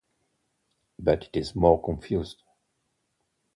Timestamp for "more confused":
1.55-2.41